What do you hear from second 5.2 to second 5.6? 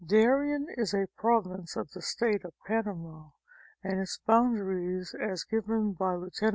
as